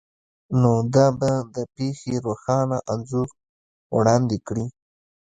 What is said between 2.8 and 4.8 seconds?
انځور وړاندې کړي